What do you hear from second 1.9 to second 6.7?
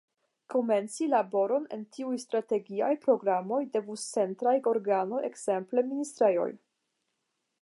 tiuj strategiaj programoj devus centraj organoj, ekzemple ministrejoj.